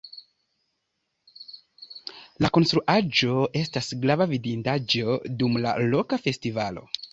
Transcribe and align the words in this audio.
La 2.45 2.51
konstruaĵo 2.59 3.45
estas 3.63 3.93
grava 4.07 4.29
vidindaĵo 4.33 5.21
dum 5.43 5.63
la 5.67 5.77
loka 5.95 6.23
festivalo. 6.27 6.91